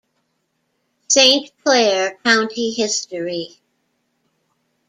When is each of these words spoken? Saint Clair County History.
Saint 1.07 1.51
Clair 1.63 2.17
County 2.23 2.71
History. 2.71 3.59